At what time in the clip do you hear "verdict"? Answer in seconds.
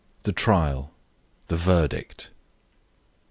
1.57-2.31